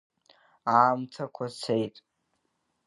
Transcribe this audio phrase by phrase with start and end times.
[0.77, 1.95] Аамҭақәа цеит…